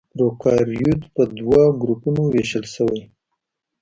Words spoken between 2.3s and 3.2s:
وېشل شوي.